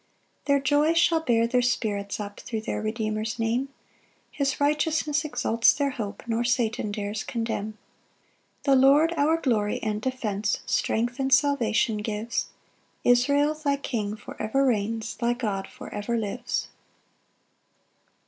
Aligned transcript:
2 0.45 0.45
Their 0.51 0.59
joy 0.59 0.93
shall 0.95 1.19
bear 1.19 1.45
their 1.45 1.61
spirits 1.61 2.19
up 2.19 2.39
Thro' 2.39 2.59
their 2.59 2.81
Redeemer's 2.81 3.37
Name; 3.37 3.69
His 4.31 4.59
righteousness 4.59 5.23
exalts 5.23 5.75
their 5.75 5.91
hope, 5.91 6.23
Nor 6.27 6.43
Satan 6.43 6.91
dares 6.91 7.23
condemn. 7.23 7.77
3 8.63 8.73
The 8.73 8.75
Lord, 8.77 9.13
our 9.15 9.37
glory 9.37 9.79
and 9.83 10.01
defence, 10.01 10.61
Strength 10.65 11.19
and 11.19 11.31
salvation 11.31 11.97
gives; 11.97 12.47
Israel, 13.03 13.53
thy 13.53 13.77
king 13.77 14.15
for 14.15 14.41
ever 14.41 14.65
reigns, 14.65 15.17
Thy 15.17 15.33
God 15.33 15.67
for 15.67 15.93
ever 15.93 16.17
lives. 16.17 16.69